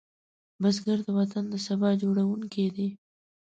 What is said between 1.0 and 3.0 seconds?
د وطن د سبا جوړوونکی دی